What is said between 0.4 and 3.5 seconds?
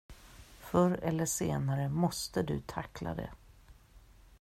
Förr eller senare måste du tackla det.